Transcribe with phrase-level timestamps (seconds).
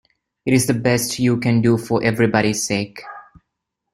[0.47, 3.03] It is the best you can do for everybody's sake.